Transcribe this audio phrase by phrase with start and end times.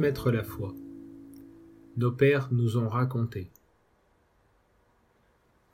[0.00, 0.74] la foi.
[1.96, 3.50] Nos pères nous ont raconté.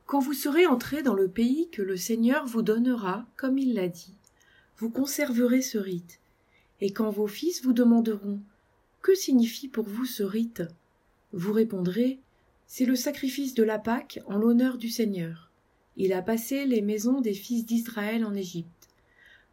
[0.07, 3.89] Quand vous serez entrés dans le pays que le Seigneur vous donnera, comme il l'a
[3.89, 4.15] dit,
[4.79, 6.21] vous conserverez ce rite.
[6.81, 8.41] Et quand vos fils vous demanderont
[9.03, 10.63] Que signifie pour vous ce rite
[11.33, 12.21] vous répondrez
[12.67, 15.51] C'est le sacrifice de la Pâque en l'honneur du Seigneur.
[15.97, 18.89] Il a passé les maisons des fils d'Israël en Égypte.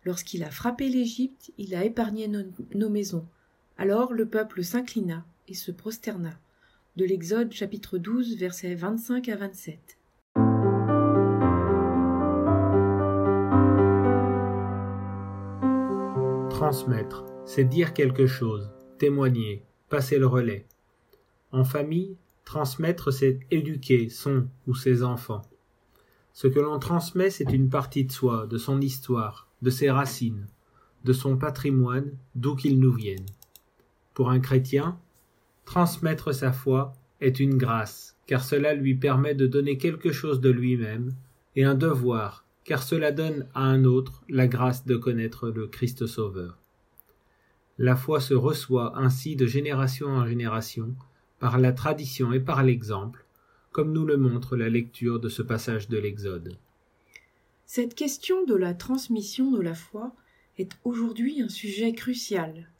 [0.06, 3.26] Lorsqu'il a frappé l'Égypte, il a épargné nos maisons.
[3.84, 6.38] Alors le peuple s'inclina et se prosterna.
[6.98, 9.98] De l'Exode chapitre 12 versets 25 à 27.
[16.52, 20.68] Transmettre, c'est dire quelque chose, témoigner, passer le relais.
[21.52, 25.42] En famille, transmettre, c'est éduquer son ou ses enfants.
[26.34, 30.46] Ce que l'on transmet, c'est une partie de soi, de son histoire, de ses racines,
[31.04, 33.26] de son patrimoine, d'où qu'il nous vienne.
[34.14, 35.00] Pour un chrétien,
[35.66, 40.50] transmettre sa foi est une grâce, car cela lui permet de donner quelque chose de
[40.50, 41.14] lui-même,
[41.56, 46.06] et un devoir, car cela donne à un autre la grâce de connaître le Christ
[46.06, 46.58] Sauveur.
[47.78, 50.96] La foi se reçoit ainsi de génération en génération,
[51.40, 53.26] par la tradition et par l'exemple,
[53.72, 56.58] comme nous le montre la lecture de ce passage de l'Exode.
[57.66, 60.14] Cette question de la transmission de la foi
[60.58, 62.71] est aujourd'hui un sujet crucial.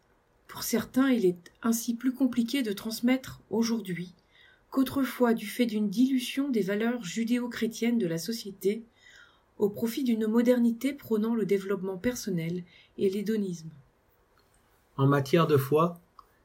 [0.52, 4.14] Pour certains, il est ainsi plus compliqué de transmettre aujourd'hui
[4.70, 8.84] qu'autrefois du fait d'une dilution des valeurs judéo-chrétiennes de la société
[9.60, 12.66] au profit d'une modernité prônant le développement personnel
[12.98, 13.70] et l'hédonisme.
[14.98, 16.02] En matière de foi,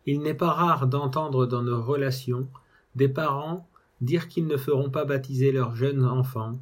[0.07, 2.47] il n'est pas rare d'entendre dans nos relations
[2.95, 3.69] des parents
[4.01, 6.61] dire qu'ils ne feront pas baptiser leurs jeunes enfants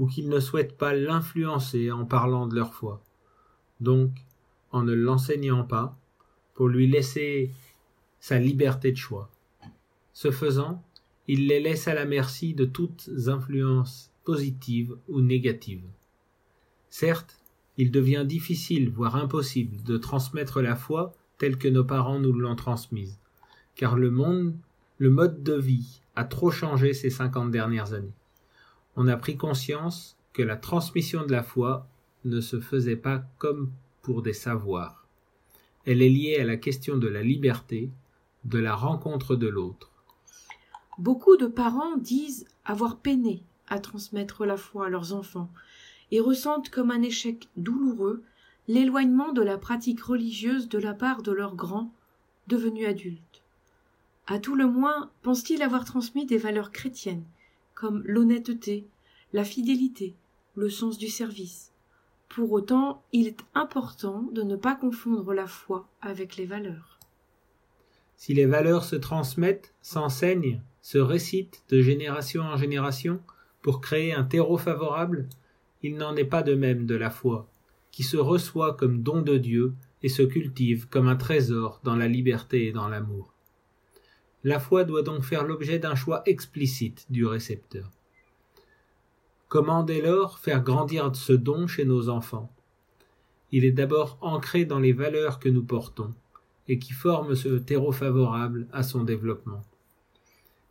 [0.00, 3.00] ou qu'ils ne souhaitent pas l'influencer en parlant de leur foi.
[3.78, 4.10] Donc,
[4.72, 5.96] en ne l'enseignant pas,
[6.60, 7.50] pour lui laisser
[8.18, 9.30] sa liberté de choix.
[10.12, 10.84] Ce faisant,
[11.26, 15.88] il les laisse à la merci de toutes influences positives ou négatives.
[16.90, 17.40] Certes,
[17.78, 22.56] il devient difficile, voire impossible, de transmettre la foi telle que nos parents nous l'ont
[22.56, 23.18] transmise,
[23.74, 24.54] car le monde,
[24.98, 28.12] le mode de vie a trop changé ces cinquante dernières années.
[28.96, 31.88] On a pris conscience que la transmission de la foi
[32.26, 33.70] ne se faisait pas comme
[34.02, 34.99] pour des savoirs.
[35.86, 37.90] Elle est liée à la question de la liberté,
[38.44, 39.90] de la rencontre de l'autre.
[40.98, 45.50] Beaucoup de parents disent avoir peiné à transmettre la foi à leurs enfants
[46.10, 48.22] et ressentent comme un échec douloureux
[48.68, 51.92] l'éloignement de la pratique religieuse de la part de leurs grands
[52.46, 53.42] devenus adultes.
[54.26, 57.24] À tout le moins pensent-ils avoir transmis des valeurs chrétiennes,
[57.74, 58.86] comme l'honnêteté,
[59.32, 60.14] la fidélité,
[60.54, 61.69] le sens du service.
[62.30, 67.00] Pour autant, il est important de ne pas confondre la foi avec les valeurs.
[68.14, 73.20] Si les valeurs se transmettent, s'enseignent, se récitent de génération en génération
[73.62, 75.28] pour créer un terreau favorable,
[75.82, 77.50] il n'en est pas de même de la foi,
[77.90, 79.74] qui se reçoit comme don de Dieu
[80.04, 83.34] et se cultive comme un trésor dans la liberté et dans l'amour.
[84.44, 87.90] La foi doit donc faire l'objet d'un choix explicite du récepteur.
[89.50, 92.52] Comment dès lors faire grandir ce don chez nos enfants
[93.50, 96.14] Il est d'abord ancré dans les valeurs que nous portons
[96.68, 99.62] et qui forment ce terreau favorable à son développement.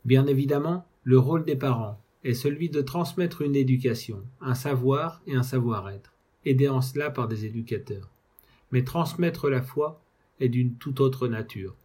[0.06, 5.36] Bien évidemment, le rôle des parents est celui de transmettre une éducation, un savoir et
[5.36, 6.14] un savoir-être
[6.46, 8.10] aidés en cela par des éducateurs.
[8.72, 10.02] Mais transmettre la foi
[10.40, 11.76] est d'une toute autre nature.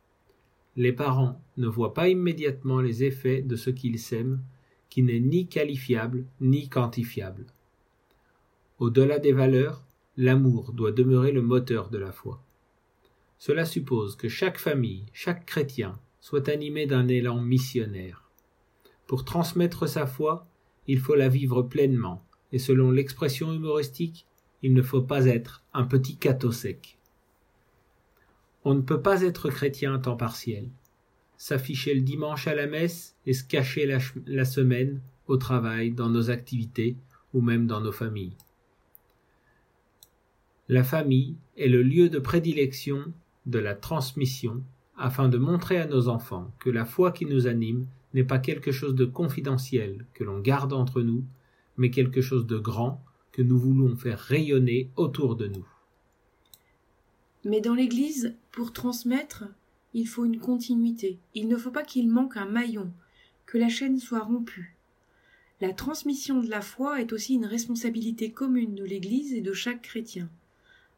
[0.76, 4.44] Les parents ne voient pas immédiatement les effets de ce qu'ils sèment,
[4.94, 7.46] qui n'est ni qualifiable ni quantifiable.
[8.78, 9.82] Au-delà des valeurs,
[10.16, 12.40] l'amour doit demeurer le moteur de la foi.
[13.36, 18.30] Cela suppose que chaque famille, chaque chrétien, soit animé d'un élan missionnaire.
[19.08, 20.46] Pour transmettre sa foi,
[20.86, 24.28] il faut la vivre pleinement, et selon l'expression humoristique,
[24.62, 26.98] il ne faut pas être un petit cateau sec.
[28.64, 30.68] On ne peut pas être chrétien à temps partiel,
[31.36, 36.30] s'afficher le dimanche à la messe et se cacher la, semaine au travail, dans nos
[36.30, 36.96] activités
[37.32, 38.36] ou même dans nos familles.
[40.68, 43.12] La famille est le lieu de prédilection
[43.46, 44.62] de la transmission
[44.96, 48.72] afin de montrer à nos enfants que la foi qui nous anime n'est pas quelque
[48.72, 51.24] chose de confidentiel que l'on garde entre nous,
[51.76, 53.02] mais quelque chose de grand
[53.32, 55.66] que nous voulons faire rayonner autour de nous.
[57.44, 59.44] Mais dans l'Église, pour transmettre,
[59.94, 61.18] il faut une continuité.
[61.34, 62.90] Il ne faut pas qu'il manque un maillon,
[63.46, 64.76] que la chaîne soit rompue.
[65.60, 69.82] La transmission de la foi est aussi une responsabilité commune de l'Église et de chaque
[69.82, 70.28] chrétien.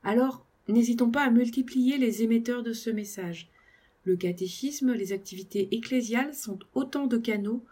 [0.03, 3.49] Alors, n'hésitons pas à multiplier les émetteurs de ce message.
[4.05, 7.65] Le catéchisme, les activités ecclésiales sont autant de canaux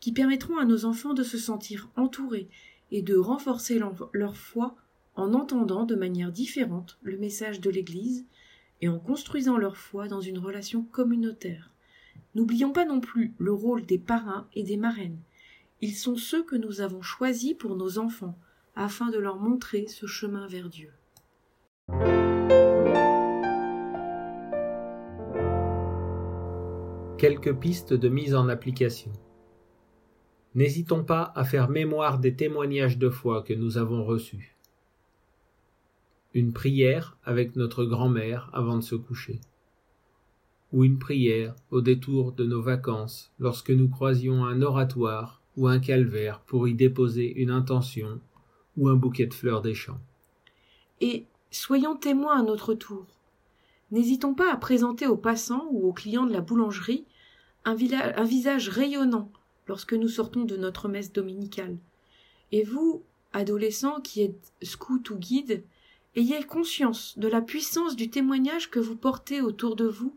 [0.00, 2.48] qui permettront à nos enfants de se sentir entourés
[2.90, 3.78] et de renforcer
[4.12, 4.76] leur foi
[5.14, 8.24] en entendant de manière différente le message de l'Église
[8.80, 11.70] et en construisant leur foi dans une relation communautaire.
[12.34, 15.18] N'oublions pas non plus le rôle des parrains et des marraines.
[15.80, 18.38] Ils sont ceux que nous avons choisis pour nos enfants,
[18.76, 20.92] afin de leur montrer ce chemin vers Dieu.
[27.18, 29.12] Quelques pistes de mise en application.
[30.54, 34.56] N'hésitons pas à faire mémoire des témoignages de foi que nous avons reçus.
[36.32, 39.40] Une prière avec notre grand-mère avant de se coucher.
[40.72, 45.80] Ou une prière au détour de nos vacances lorsque nous croisions un oratoire ou un
[45.80, 48.20] calvaire pour y déposer une intention
[48.76, 50.00] ou un bouquet de fleurs des champs.
[51.00, 53.06] Et soyons témoins à notre tour.
[53.90, 57.04] N'hésitons pas à présenter aux passants ou aux clients de la boulangerie
[57.64, 59.30] un, un visage rayonnant
[59.66, 61.76] lorsque nous sortons de notre messe dominicale.
[62.52, 65.64] Et vous, adolescents qui êtes scouts ou guides,
[66.16, 70.14] ayez conscience de la puissance du témoignage que vous portez autour de vous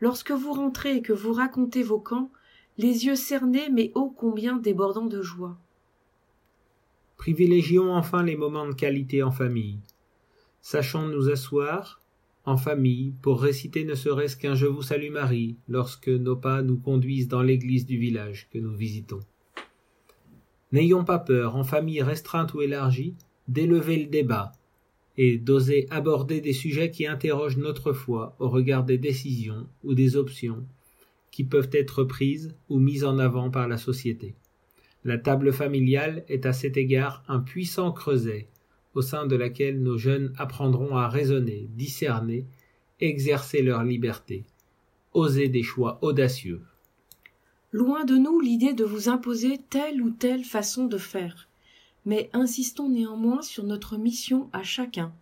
[0.00, 2.30] lorsque vous rentrez et que vous racontez vos camps,
[2.78, 5.58] les yeux cernés mais ô combien débordants de joie.
[7.16, 9.80] Privilégions enfin les moments de qualité en famille.
[10.60, 12.02] Sachons nous asseoir,
[12.44, 16.76] en famille pour réciter ne serait-ce qu'un Je vous salue Marie lorsque nos pas nous
[16.76, 19.20] conduisent dans l'église du village que nous visitons.
[20.72, 23.14] N'ayons pas peur, en famille restreinte ou élargie,
[23.48, 24.52] d'élever le débat
[25.16, 30.16] et d'oser aborder des sujets qui interrogent notre foi au regard des décisions ou des
[30.16, 30.66] options
[31.30, 34.34] qui peuvent être prises ou mises en avant par la société.
[35.04, 38.48] La table familiale est à cet égard un puissant creuset
[38.94, 42.46] au sein de laquelle nos jeunes apprendront à raisonner, discerner,
[43.00, 44.44] exercer leur liberté,
[45.12, 46.62] oser des choix audacieux.
[47.72, 51.45] Loin de nous l'idée de vous imposer telle ou telle façon de faire,
[52.06, 55.12] mais insistons néanmoins sur notre mission à chacun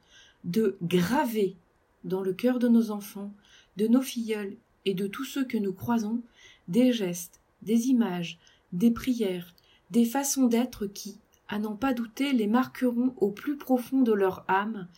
[0.44, 1.56] de graver
[2.04, 3.32] dans le cœur de nos enfants,
[3.76, 6.22] de nos filleuls et de tous ceux que nous croisons
[6.68, 8.38] des gestes, des images,
[8.72, 9.54] des prières,
[9.90, 14.44] des façons d'être qui, à n'en pas douter, les marqueront au plus profond de leur
[14.48, 14.88] âme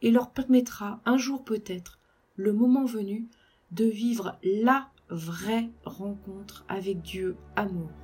[0.00, 1.98] et leur permettra un jour peut-être,
[2.36, 3.26] le moment venu,
[3.70, 8.03] de vivre la vraie rencontre avec Dieu amour.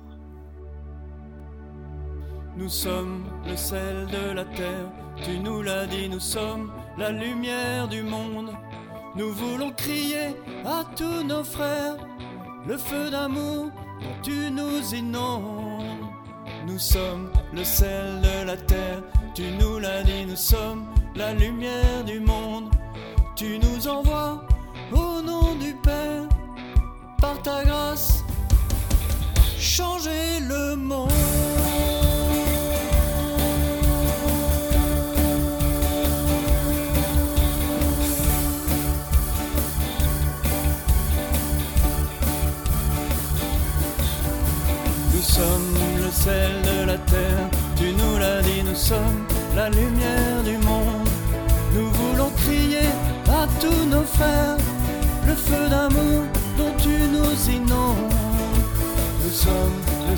[2.57, 4.91] Nous sommes le sel de la terre,
[5.23, 8.51] tu nous l'as dit, nous sommes la lumière du monde.
[9.15, 11.95] Nous voulons crier à tous nos frères
[12.67, 13.71] le feu d'amour
[14.01, 16.03] dont tu nous inondes.
[16.67, 19.01] Nous sommes le sel de la terre,
[19.33, 22.69] tu nous l'as dit, nous sommes la lumière du monde.
[23.35, 24.41] Tu nous envoies
[24.91, 26.27] au nom du Père,
[27.19, 28.23] par ta grâce,
[29.57, 31.10] changer le monde.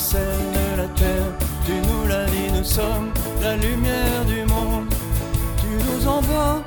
[0.03, 1.31] Sommes le sel de la terre,
[1.65, 4.87] tu nous l'as dit, nous sommes la lumière du monde.
[5.57, 6.61] Tu nous envoies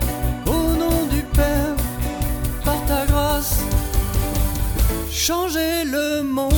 [0.47, 1.75] au nom du Père,
[2.64, 3.61] par ta grâce,
[5.11, 6.52] changer le monde.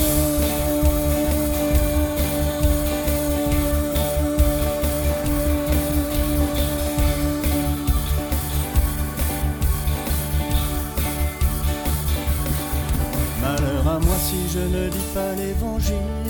[13.43, 16.28] Malheur à moi si je ne dis pas l'évangile.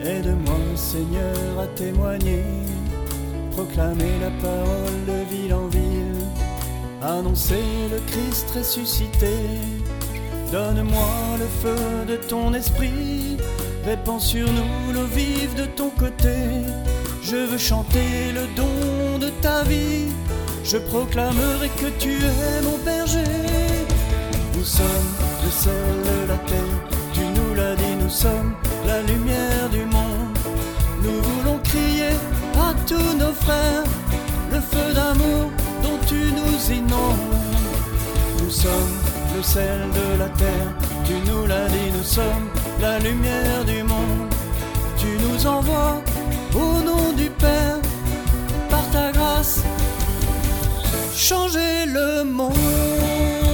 [0.00, 2.44] Aide-moi, Seigneur, à témoigner,
[3.50, 6.24] proclamer la parole de ville en ville,
[7.02, 9.34] annoncer le Christ ressuscité.
[10.52, 13.38] Donne-moi le feu de ton esprit,
[13.84, 16.36] répands sur nous l'eau vive de ton côté.
[17.22, 20.12] Je veux chanter le don de ta vie,
[20.64, 23.24] je proclamerai que tu es mon berger.
[24.54, 25.12] Nous sommes
[25.44, 25.72] le sel
[26.04, 28.54] de la terre, tu nous l'as dit, nous sommes
[28.86, 29.47] la lumière
[32.88, 33.84] tous nos frères
[34.50, 35.50] le feu d'amour
[35.82, 37.36] dont tu nous inondes.
[38.42, 38.96] Nous sommes
[39.36, 40.70] le sel de la terre,
[41.04, 42.48] tu nous l'as dit, nous sommes
[42.80, 44.32] la lumière du monde.
[44.96, 46.02] Tu nous envoies
[46.54, 47.78] au nom du Père,
[48.70, 49.60] par ta grâce,
[51.14, 53.47] changer le monde.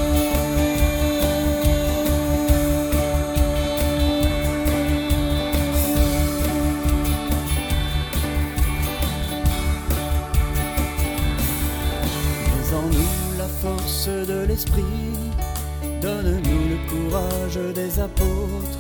[14.05, 14.85] Saint-Esprit.
[16.03, 18.79] Donne-nous le courage des apôtres,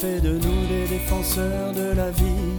[0.00, 2.54] fais de nous des défenseurs de la vie,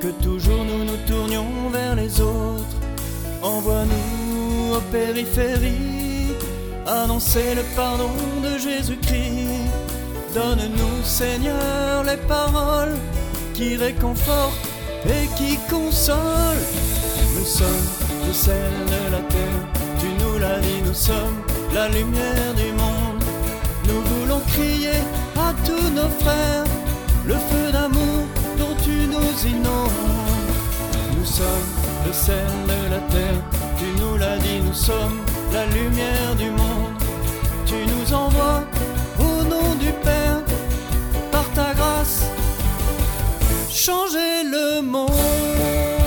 [0.00, 2.76] que toujours nous nous tournions vers les autres.
[3.42, 6.36] Envoie-nous aux périphéries,
[6.86, 8.14] annoncer le pardon
[8.44, 9.66] de Jésus-Christ.
[10.32, 12.96] Donne-nous, Seigneur, les paroles
[13.54, 14.68] qui réconfortent
[15.06, 16.68] et qui consolent.
[17.36, 17.88] Nous sommes
[18.28, 19.79] le sel de la terre,
[20.84, 23.22] nous sommes la lumière du monde.
[23.86, 25.00] Nous voulons crier
[25.36, 26.64] à tous nos frères
[27.26, 28.20] le feu d'amour
[28.58, 29.90] dont tu nous inondes.
[31.16, 31.70] Nous sommes
[32.06, 33.42] le sel de la terre,
[33.78, 35.20] tu nous l'as dit, nous sommes
[35.52, 36.94] la lumière du monde.
[37.66, 38.64] Tu nous envoies
[39.18, 40.42] au nom du Père,
[41.30, 42.24] par ta grâce,
[43.70, 45.99] changer le monde.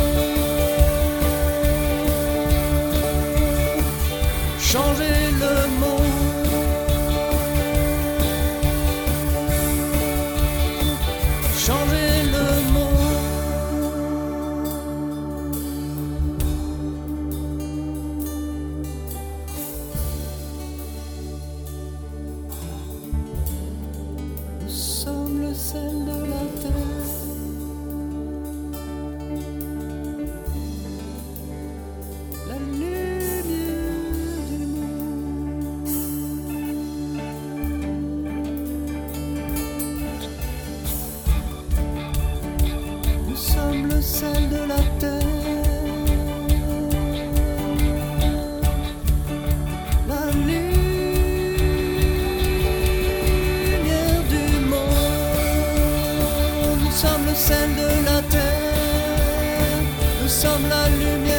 [56.94, 59.82] Nous sommes le sel de la terre.
[60.22, 61.33] Nous sommes la lumière